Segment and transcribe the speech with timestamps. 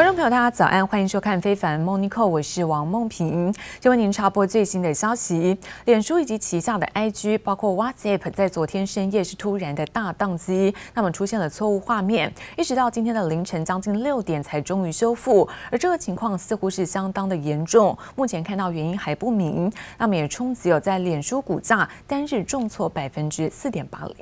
[0.00, 5.54] 观众朋友，大家早安，欢迎收看《非凡 Monica》，我是王梦萍，就为您插播最新的消息。
[5.84, 15.46] 脸书以及旗下的 IG，包括 WhatsApp，在昨天深夜是突然的大宕机，那么出现了错误画面，一直到今天的凌晨将近六点才终于修复。
[15.70, 19.70] 而这个情况似乎是相当的严重，目前看到原因还不明。
[19.98, 24.16] 那么也冲击有在脸书股价单日重挫百分之四点八零。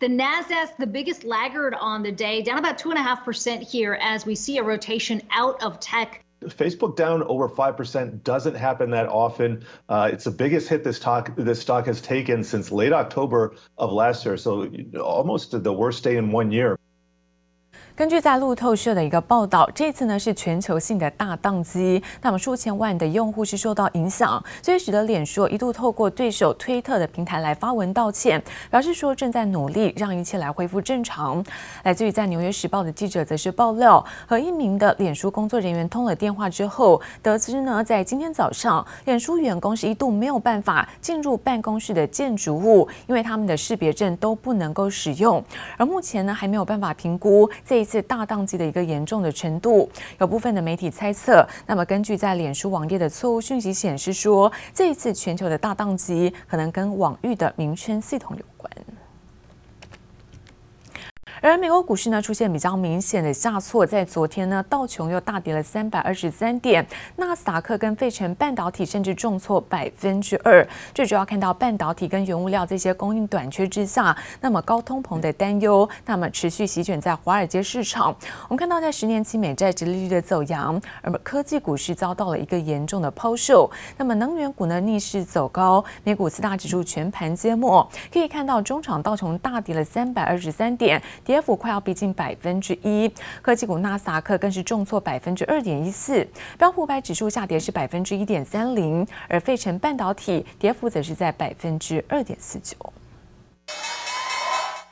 [0.00, 3.64] The Nasdaq, the biggest laggard on the day, down about two and a half percent
[3.64, 6.24] here as we see a rotation out of tech.
[6.44, 9.64] Facebook down over five percent doesn't happen that often.
[9.88, 13.90] Uh, it's the biggest hit this stock this stock has taken since late October of
[13.90, 14.70] last year, so
[15.00, 16.78] almost the worst day in one year.
[17.98, 31.44] 根据在路透社的一个报道，这次呢是全球性的大宕机，那么数千万的用户是受到影响，所以使得脸书一度透过对手推特的平台来发文道歉，表示说正在努力让一切来恢复正常。
[31.82, 45.42] 来自于在《纽约时报》的记者则是爆料，和一名的脸书工作人员通了电话之后，得知呢在今天早上，脸书员工是一度没有办法进入办公室的建筑物，因为他们的识别证都不能够使用，
[45.76, 47.87] 而目前呢还没有办法评估这一。
[47.88, 58.70] 次大宕机的一个严重的程度，有部分的媒体猜测，那么根据在脸书网页的错误讯息显示说，这一次全球的大宕机可能跟网域的名称系统有关。
[61.40, 66.84] 而美国股市呢出现比较明显的下挫，在昨天呢，道琼又大跌了三百二十三点，
[67.16, 70.66] 纳斯达克跟费城半导体甚至重挫百分之二。
[70.92, 78.14] 最主要看到半导体跟原物料这些供应短缺之下，那么高通膨的担忧，那么持续席卷在华尔街市场。
[78.48, 83.70] 我们看到在十年期美债殖利率的走扬，而科技股市遭到了一个严重的抛售。
[83.96, 91.00] 那么能源股呢逆势走高，美股四大指数全盘皆墨，可以看到中场道琼大跌了三百二十三点。
[91.28, 93.06] 跌幅快要逼近百分之一，
[93.42, 96.26] 科技股纳斯达克更是重挫百分之二点一四，
[96.56, 102.74] 标普百指数下跌是百分之一点三零，而费城半导体跌幅则是在百分之二点四九。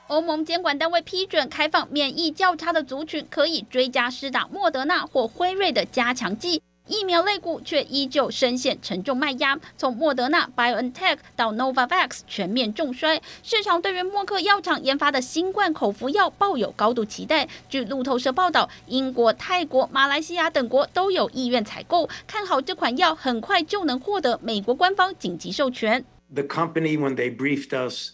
[0.09, 6.63] 欧盟监管单位批准开放免疫较差的族群可以追加施打莫德纳或辉瑞的加强剂。
[6.87, 13.21] 疫苗类股却依旧深陷沉重卖压，从莫德纳、BioNTech 到 Novavax 全面重摔。
[13.43, 17.49] 市场对于默克药厂研发的新冠口服药抱有高度期待。
[17.69, 26.05] 据路透社报道，英国、泰国、马来西亚等国都有意愿采购，看好这款药很快就能获得美国官方紧急授权。
[26.33, 28.13] The company, when they briefed us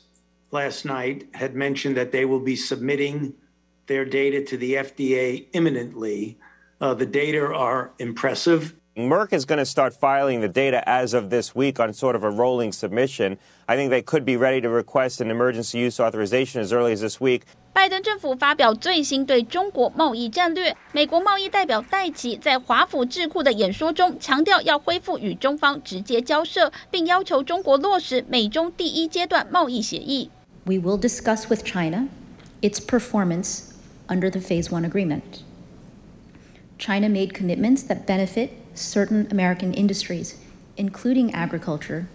[0.50, 3.32] last night, had mentioned that they will be submitting
[3.86, 6.36] their data to the FDA imminently.
[6.81, 8.75] Uh, the data are impressive.
[8.95, 12.23] Merck is going to start filing the data as of this week on sort of
[12.23, 13.37] a rolling submission.
[13.67, 17.01] I think they could be ready to request an emergency use authorization as early as
[17.01, 17.43] this week.
[17.73, 20.75] 拜登政府发表最新对中国贸易战略。
[20.93, 30.31] 美国贸易代表戴琪在华府智库的演说中强调，要恢复与中方直接交涉，并要求中国落实美中第一阶段贸易协议。
[30.65, 32.07] We will discuss with China
[32.61, 33.73] its performance
[34.07, 35.43] under the Phase One Agreement.
[36.82, 40.34] China made commitments that benefit certain American industries,
[40.76, 42.06] including agriculture,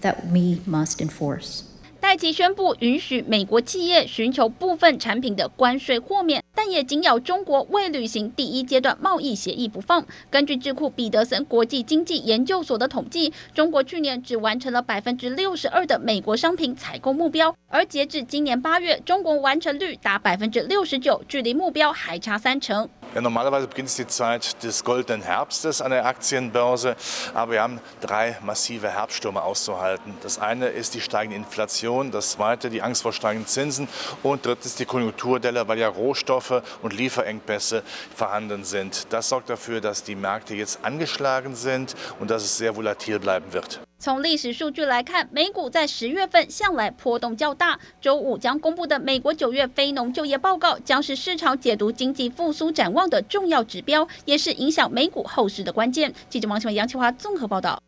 [0.00, 1.64] that we must enforce.
[2.00, 10.06] 戴琪宣布允许美国企业寻求部分产品的关税豁免，但也紧咬中国未履行第一阶段贸易协议不放。
[10.30, 22.88] 根据智库彼得森国际经济研究所的统计，中国去年只完成了百分之六十二的美国商品采购目标，而截至今年八月，中国完成率达百分之六十九，距离目标还差三成。
[23.16, 26.96] Ja, normalerweise beginnt es die Zeit des goldenen Herbstes an der Aktienbörse,
[27.32, 30.14] aber wir haben drei massive Herbststürme auszuhalten.
[30.22, 33.88] Das eine ist die steigende Inflation, das zweite die Angst vor steigenden Zinsen
[34.22, 37.82] und drittens die Konjunkturdelle, weil ja Rohstoffe und Lieferengpässe
[38.14, 39.06] vorhanden sind.
[39.08, 43.54] Das sorgt dafür, dass die Märkte jetzt angeschlagen sind und dass es sehr volatil bleiben
[43.54, 43.80] wird.
[44.06, 47.80] 从历史数据来看，美股在十月份向来波动较大。
[48.00, 56.14] 周五将公布的美国九月非农就业报告将是市场解读经济复苏展望的重要指标，也是影响美股后市的关键。
[56.28, 57.82] 记者王启文、杨启华综合报道。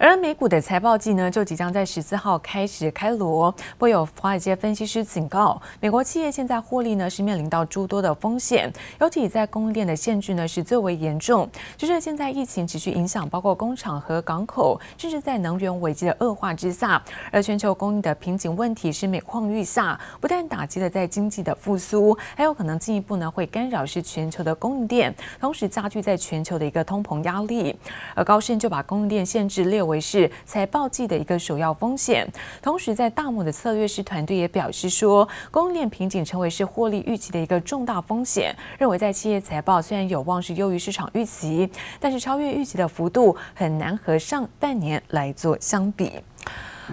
[0.00, 3.52] 而美股的财报季呢，就即将在十四号开始开锣。
[3.76, 11.50] 不有华尔街分析师警告，美国企业现在获利呢是面临到诸多的风险，尤其在供应链的限制呢是最为严重。
[11.76, 17.02] 就是现在疫情持续影响，包括工厂和港口，甚至在能源危机的恶化之下，
[17.32, 27.76] 而全球供应的瓶颈问题是每况愈下，不但打击了在经济的复苏，还有可能进一步呢会干扰是全球的供应链，同时加剧在全球的一个通膨压力。
[28.14, 32.24] 而高盛就把供应链限制列为是财报季的一个首要风险。
[32.62, 41.68] 同时，在大摩的策略师团队也表示说，供应链瓶颈成为是获利预期的一个重大风险，认为在企业财报虽然有望是优于市场预期，
[41.98, 46.12] 但是超越预期的幅度很难和上半年来做相比。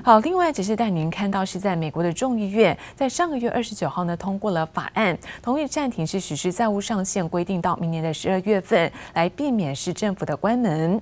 [0.04, 11.02] 好，另外只是带您看到是在美国的众议院，在上个月二十九号呢通过了法案，同意暂停是实施债务上限规定到明年的十二月份，来避免是政府的关门。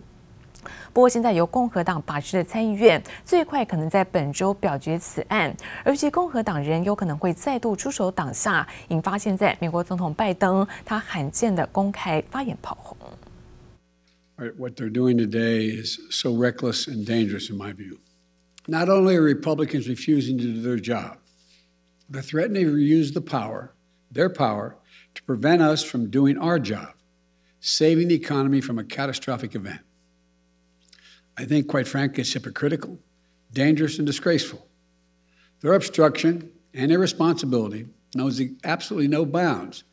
[0.92, 12.96] 不过现在由共和党把持的参议院最快可能在本周表决此案，而且共和党人有可能会再度出手挡下，引发现在美国总统拜登他罕见的公开发言炮轰。
[14.56, 17.98] What they're doing today is so reckless and dangerous in my view.
[18.66, 21.18] Not only are Republicans refusing to do their job,
[22.10, 23.70] they're threatening to use the power,
[24.12, 24.76] their power,
[25.14, 26.94] to prevent us from doing our job,
[27.60, 29.80] saving the economy from a catastrophic event.
[31.37, 32.99] I think, quite frankly, it's hypocritical,
[33.51, 34.67] dangerous, and disgraceful.
[35.61, 39.83] Their obstruction and irresponsibility knows absolutely no bounds.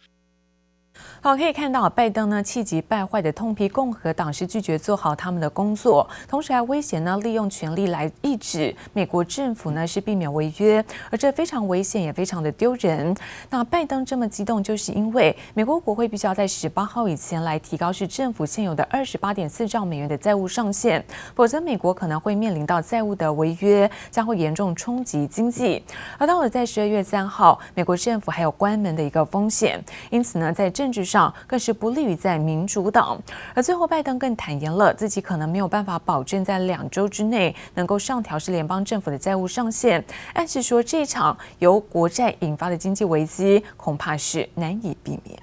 [1.22, 13.14] 好，可以看到拜登呢气急败坏的痛批共和党是拒绝做好他们的工作，同时还威胁呢利用权力来抑制美国政府呢是避免违约，而这非常危险也非常的丢人。
[13.50, 21.04] 那拜登这么激动，就是因为美国国会必须要在十八号以前来提高是政府现有的二十八点四兆美元的债务上限，
[21.34, 25.84] 否则美国可能会面临到债务的违约，将会严重冲击经济。
[26.16, 33.20] 而到了在十二月三号，美国政府还有关门的一个风险，因此呢在政治上更是不利于在民主党，
[33.54, 40.04] 而最后拜登更坦言了自己可能没有办法保证在两周之内能够上调是联邦政府的债务上限，
[40.34, 45.38] 暗示说这场由国债引发的经济危机恐怕是难以避免。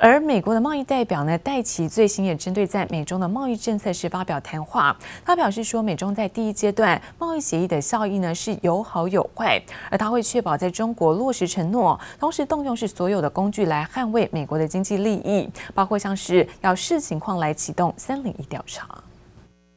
[0.00, 4.96] 而美国的贸易代表呢，戴琪最新也针对在美中的贸易政策是发表谈话。
[5.24, 9.60] 他表示说，美中在第一阶段贸易协议的效益呢是有好有坏，
[9.90, 19.02] 而他会确保在中国落实承诺，同时动用是所有的工具来捍卫美国的经济利益，包括像是要视情况来启动三零一调查。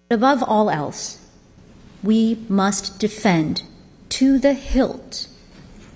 [0.10, 1.16] Above all else,
[2.02, 3.62] we must defend
[4.10, 5.26] to the hilt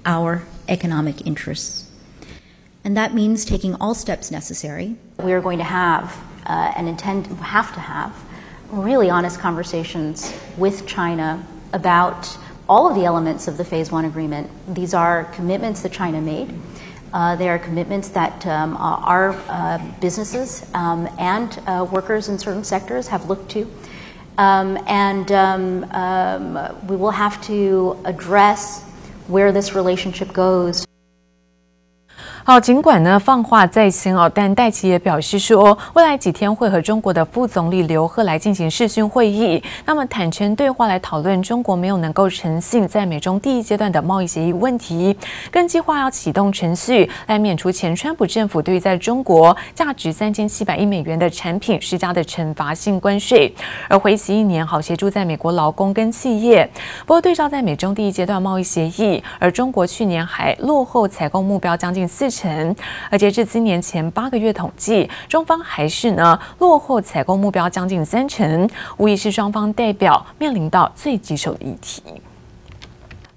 [0.04, 1.85] our economic interests.
[2.86, 4.96] And that means taking all steps necessary.
[5.18, 6.16] We are going to have
[6.46, 8.16] uh, and intend have to have
[8.70, 12.38] really honest conversations with China about
[12.70, 14.52] all of the elements of the Phase One agreement.
[14.74, 16.54] These are commitments that China made.
[17.12, 22.64] Uh, they are commitments that um, our uh, businesses um, and uh, workers in certain
[22.64, 23.72] sectors have looked to.
[24.38, 28.84] Um, and um, um, we will have to address
[29.28, 30.86] where this relationship goes.
[32.48, 45.18] 好，尽管呢放话在先哦，但戴琪也表示说，未来几天会和中国的副总理刘鹤来进行视讯会议，那么坦诚对话来讨论中国没有能够诚信在美中第一阶段的贸易协议问题，
[45.50, 53.52] 更计划要启动程序来免除前川普政府对于在中国价值三千七百亿美元的产品施加的惩罚性关税，
[53.90, 56.70] 而回期一年，好协助在美国劳工跟企业。
[57.08, 62.30] 不过对照在美中第一阶段贸易协议，而中国去年还落后采购目标将近四。
[62.36, 62.76] 成，
[63.10, 72.04] 而截至今年前八个月统计，中方还是呢落后采购目标将近三成，无疑是双方代表面临到最棘手的议题。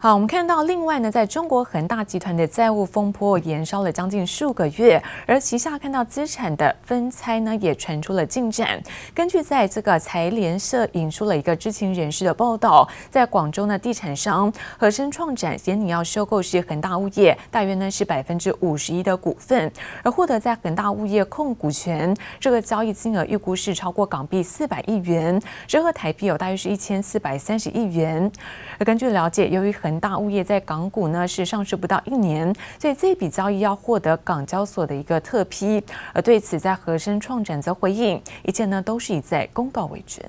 [0.01, 8.81] 好，我们看到另外呢，在中国恒大集团的债务风波延烧了将近数个月，而旗下看到资产的分拆呢，也传出了进展。
[9.13, 19.69] 根据在这个财联社引出了一个知情人士的报道，在广州呢，地产商和生创展严拟要收购是恒大物业，大约呢是百分之五十一的股份，
[20.05, 22.17] 而获得在恒大物业控股权。
[22.39, 28.31] 这个交易金额预估是超过港币四百亿元，折合台币有大约是一千四百三十亿元。
[28.79, 35.83] 而根据了解，由于恒恒大物业在港股呢是上市不到一年，所以这笔交易要获得港交所的一个特批。
[36.13, 40.23] 而对此，在和生创展则回应，一切呢都是以在公告为准。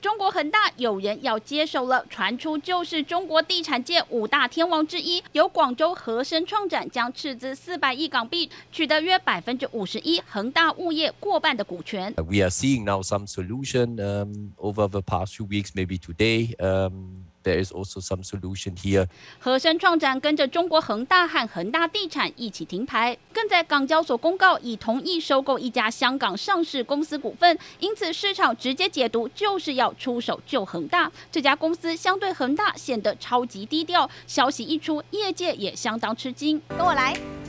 [0.00, 12.14] 中国恒大有人要接手了，传出就是中国地产界五大天王之一，由广州和生创展将斥资四百亿港币，取得约百分之五十一恒大物业过半的股权。
[12.14, 13.96] We are seeing now some solution
[14.56, 16.54] over the past few weeks, maybe today.
[17.48, 19.06] There is also some solution here.
[19.38, 31.10] 和生创展跟着中国恒大和恒大地产一起停牌，更在港交所公告已同意收购一家香港上市公司股份，因此市场直接解读就是要出手救恒大。
[31.32, 36.60] 这家公司相对恒大显得超级低调，消息一出，业界也相当吃惊。
[36.68, 37.47] 跟我来。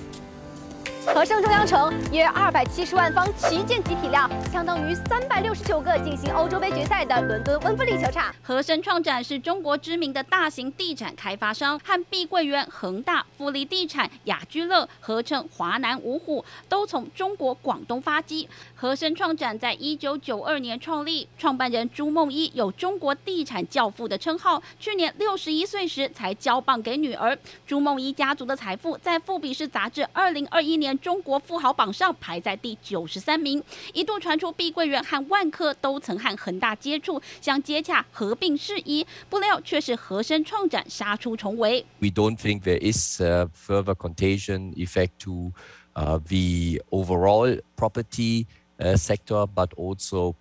[1.05, 8.33] 和盛中央城约二百七十万方旗舰级体量，相当于三百六十九个进行欧洲杯决赛的伦敦温布利球场。
[8.41, 18.47] 和盛创展是中国知名的大型地产开发商，和碧桂园、恒大、富力地产、雅居乐、合称、华南五虎都从中国广东发迹。
[18.79, 27.37] 和盛创展在一九九二年创立，创办人朱梦一有中国地产教父的称号，去年六十一岁时才交棒给女儿。
[27.67, 33.61] 朱梦一家族的财富在富比士杂志二零二一年中国富豪榜上排在第九十三名，
[33.93, 41.85] 一度传出碧桂园和万科都曾和恒大接触，想接洽合并事宜，不料却是和盛创展杀出重围。
[41.99, 45.51] We don't think there is a further contagion effect to
[45.93, 48.45] the overall property
[48.79, 50.33] Uh, sector, but also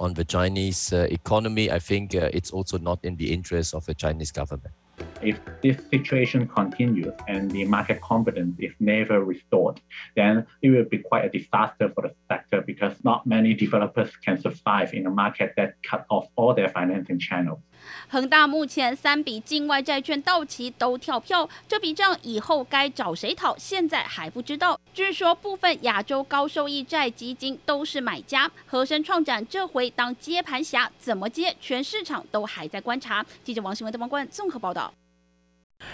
[0.00, 1.70] on the Chinese uh, economy.
[1.70, 4.74] I think uh, it's also not in the interest of the Chinese government.
[5.22, 9.80] If this situation continues and the market confidence is never restored,
[10.16, 14.40] then it will be quite a disaster for the sector because not many developers can
[14.40, 17.60] survive in a market that cut off all their financing channels.
[18.08, 23.56] 恒大目前三笔境外债券到期都跳票，这笔账以后该找谁讨？
[23.56, 24.78] 现在还不知道。
[24.92, 31.56] 据说部分亚洲高收益债基金都是买家，和盛创展这回当接盘侠，怎么接？
[31.60, 33.24] 全市场都还在观察。
[33.44, 34.92] 记者王新文、邓邦冠综合报道。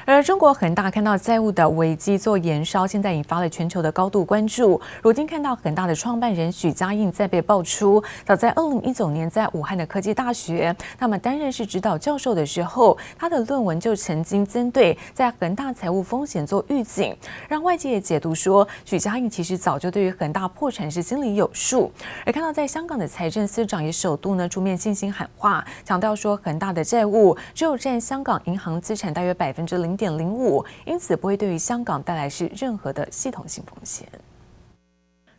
[0.09, 4.81] 而中国恒大看到债务的危机做延烧，现在引发了全球的高度关注。
[5.03, 17.17] 如今看到恒大的创办人许家印再被爆出，早在二零一九年在武汉的科技大学，那么担任是指导教授的时候，他的论文就曾经针对在恒大财务风险做预警，
[17.49, 21.91] 让外界也解读说许家印其实早就对于恒大破产是心里有数。
[22.25, 34.07] 而看到在香港的财政司长也首度呢出面信心喊话，强调说恒大的债务只有占香港银行资产大约百分之零点零五，因此不会对于香港带来是任何的系统性风险。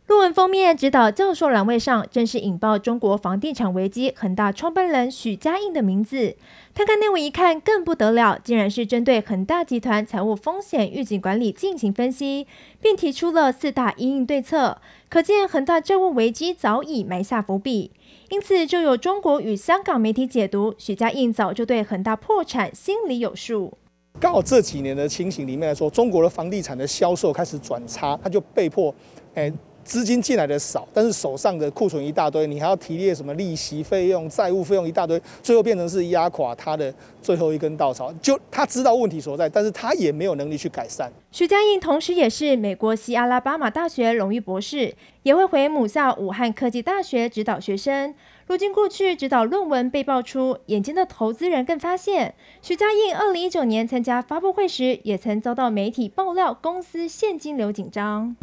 [0.06, 6.34] 论文封面指导教授栏位上，正是引爆中国房地产危机恒大创办人许家印的名字。
[6.74, 12.46] 看看内文一看更不得了，竟然是针对恒大集团财务风险预警管理进行分析，
[12.80, 14.80] 并提出了四大因应对策。
[15.10, 17.92] 可见恒大债务危机早已埋下伏笔。
[18.30, 23.76] 因此，就有中国与香港媒体解读，许家印早就对恒大破产心里有数。
[24.20, 28.92] 刚好这几年的情形里面来说，中国的房地产的销售开始转差，他就被迫，
[29.34, 29.52] 诶，
[29.84, 38.12] 资金进来的少，但是手上的库存一大堆，你还要提列什么利息费用、债务费用一大堆，最后变成是压垮他的最后一根稻草。
[38.20, 41.10] 就他知道问题所在，但是他也没有能力去改善。
[41.30, 48.12] 徐家印同时也是美国西阿拉巴马大学荣誉博士，也会回母校武汉科技大学指导学生。
[48.48, 58.34] 如今过去指导论文被爆出，眼尖的投资人更发现，许家印二零一九年参加发布会时，也曾遭到媒体爆料公司现金流紧张。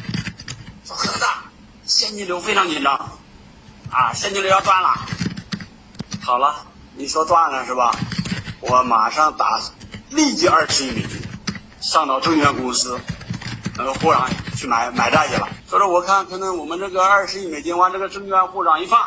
[0.84, 1.46] 说恒大
[1.86, 2.94] 现金流非常紧张，
[3.90, 4.90] 啊，现金流要断了。
[6.22, 6.54] 好了，
[6.96, 7.92] 你说断了是吧？
[8.62, 9.60] 我马上打
[10.12, 11.20] 立即二十亿美金
[11.82, 12.96] 上到证券公司
[13.76, 15.50] 那个户上去买买债去了。
[15.66, 19.00] 所以说我看可能我们这个二十亿美金往这个证券户上一放。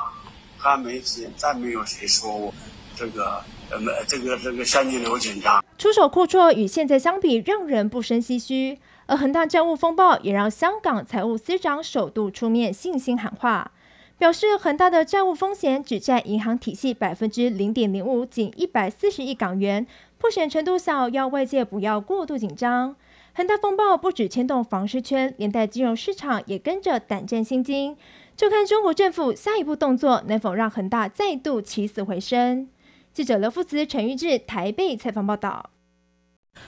[0.58, 2.52] 他媒体再没有谁说我
[2.96, 5.64] 这个呃，这个这个现金流紧张。
[5.76, 8.78] 出手阔绰与现在相比，让人不胜唏嘘。
[9.06, 13.70] 而恒大债务风暴也让香港财务司长首度出面信心喊话，
[14.18, 19.86] 表示恒大的债务风险只占银行体系百分之零点零五，仅一百四十亿港元，
[20.18, 22.96] 破险程度小，要外界不要过度紧张。
[23.34, 27.96] 恒大风暴不止牵动房市圈，连带金融市场也跟着胆战心惊。
[28.38, 32.68] 就看中国政府下一步动作能否让恒大再度起死回生。
[33.12, 35.70] 记者刘富慈、陈玉志台北采访报道。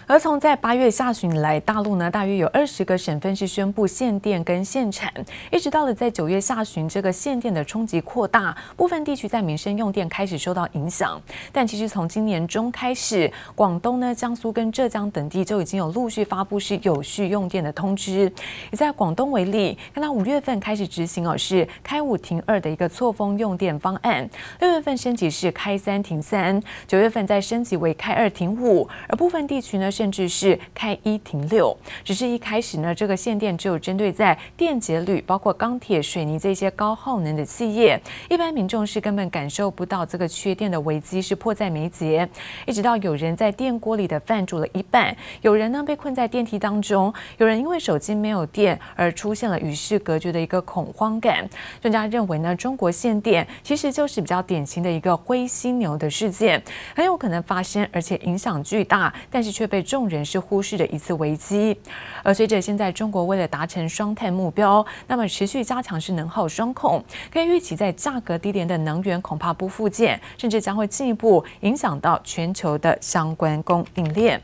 [0.06, 5.12] 而从在八月下旬以来，大陆呢大约有二十个省份是宣布限电跟限产，
[5.50, 11.20] 一直到了在九月下旬，这个限电的冲击扩大，部分地区在民生用电开始受到影响。
[11.52, 18.30] 但其实从今年中开始，广东呢、江苏跟浙江等地就已经有陆续发布是有序用电的通知。
[18.72, 24.26] 以在广东为例，看到五月份开始执行哦，是开五停二的一个错峰用电方案；
[24.58, 29.79] 六月份升级是开三停三；九月份再升级为开二停五，而部分地区。
[29.88, 37.96] 甚至是开一停六，只是一开始呢，这个限电只有针对在电解铝、包括钢铁、水泥这些高耗能的企业，
[38.28, 42.28] 一般民众是根本感受不到这个缺电的危机是迫在眉睫。
[42.66, 51.48] 一直到有人在电锅里的饭煮了一半，有人呢被困在电梯当中，有人因为手机没有电而出现了与世隔绝的一个恐慌感。
[51.80, 56.62] 专家认为呢，中国限电其实就是比较典型的一个灰犀牛的事件，
[56.94, 59.69] 很有可能发生，而且影响巨大，但是却。
[59.70, 61.78] 被众人是忽视的一次危机。
[62.22, 74.42] 而随着现在中国为了达成双碳目标，那么持续加强是能耗双控，可以预期在价格低廉的能源恐怕不复见，甚至将会进一步影响到全球的相关供应链。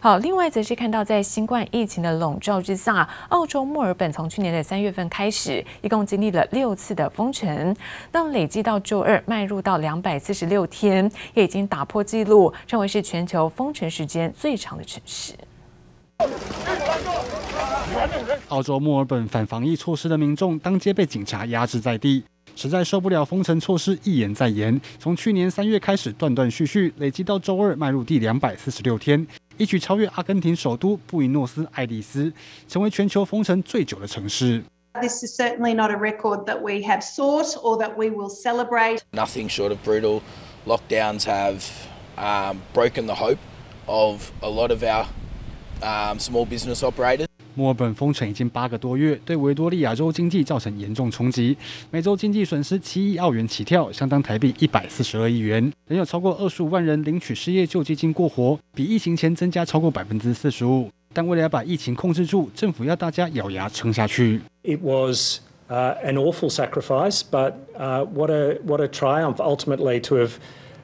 [0.00, 7.74] 好，另外则是看到，在新冠疫情的笼罩之下，澳洲墨尔本从去年的三月份开始，一共经历了六次的封城，
[8.12, 15.34] 那累计到周二迈入到两百四十六天，也已经打破纪录，成为是全球封城时间最长的城市。
[18.48, 22.24] 澳洲墨尔本反防疫措施的民众当街被警察压制在地，
[22.58, 29.24] 实在受不了封城措施一延再延，从去年三月开始断断续续，累积到周二迈入第两百四十六天。
[29.58, 32.32] 一举超越阿根廷首都布宜诺斯艾利斯，
[32.66, 34.60] 成为全球封城最久的城市。
[35.00, 39.02] This is certainly not a record that we have sought or that we will celebrate.
[39.12, 40.22] Nothing short of brutal
[40.66, 41.62] lockdowns have
[42.16, 43.38] um, broken the hope
[43.86, 45.06] of a lot of our
[45.80, 47.27] um, small business operators.
[47.58, 51.56] 墨尔本封城已经八个多月，对维多利亚州经济造成严重冲击，
[51.90, 55.72] 每周经济损失七亿澳元起跳，相当台币一百四十二亿元。
[55.88, 60.88] 仍有超过二十五万人领取失业救济金过活，比疫情前增加超过百分之四十五。
[61.12, 64.40] 但为了要把疫情控制住，政府要大家咬牙撑下去。
[64.62, 70.30] It was uh, an awful sacrifice, but uh, what a what a triumph ultimately to have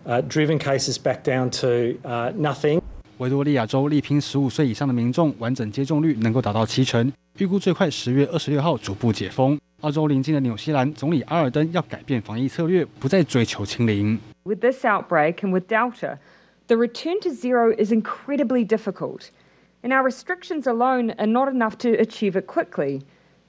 [0.05, 2.81] uh, driven cases back down to uh, nothing.
[3.18, 9.60] 维多利亚州力拼十五岁以上的民众完整接种率能够达到七成，预估最快十月二十六号逐步解封。
[9.82, 14.20] 澳洲邻近的纽西兰总理阿尔登要改变防疫策略，不再追求清零。
[14.44, 16.18] With this outbreak and with Delta,
[16.68, 19.30] the return to zero is incredibly difficult,
[19.84, 23.02] and our restrictions alone are not enough to achieve it quickly.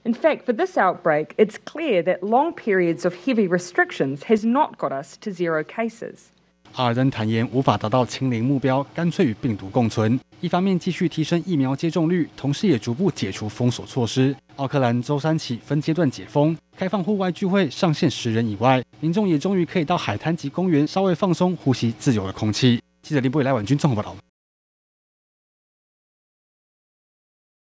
[0.05, 4.79] In fact, for this outbreak, it's clear that long periods of heavy restrictions has not
[4.79, 6.31] got us to zero cases.
[6.76, 10.20] 阿尔登坦言无法达到清零目标，干脆与病毒共存。
[10.42, 14.36] 一方面继续提升疫苗接种率，同时也逐步解除封锁措施。
[14.58, 22.82] 奥克兰周三起分阶段解封，开放户外聚会上限十人以外，民众也终于可以到海滩及公园稍微放松，呼吸自由的空气。
[23.02, 24.14] 记者林博伟、赖婉君综合报道。